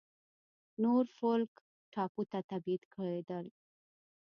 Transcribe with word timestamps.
نورفولک 0.81 1.51
ټاپو 1.93 2.21
ته 2.31 2.39
تبعید 2.49 2.83
کېدل. 2.93 3.45